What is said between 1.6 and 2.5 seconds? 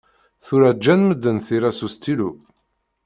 s ustilu.